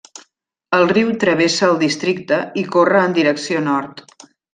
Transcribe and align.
El 0.77 0.85
riu 0.91 1.11
travessa 1.23 1.67
el 1.67 1.77
districte 1.83 2.39
i 2.63 2.67
corre 2.77 3.03
en 3.09 3.15
direcció 3.19 3.63
nord. 3.67 4.03